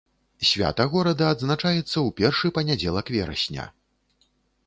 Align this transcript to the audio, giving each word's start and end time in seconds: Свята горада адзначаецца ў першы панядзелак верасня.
Свята 0.51 0.85
горада 0.93 1.25
адзначаецца 1.33 1.77
ў 1.81 2.09
першы 2.21 2.47
панядзелак 2.55 3.11
верасня. 3.17 3.67